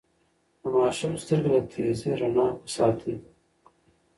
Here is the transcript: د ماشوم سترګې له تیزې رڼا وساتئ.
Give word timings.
د 0.61 0.63
ماشوم 0.75 1.13
سترګې 1.21 1.49
له 1.53 1.61
تیزې 1.71 2.11
رڼا 2.19 2.47
وساتئ. 2.65 3.15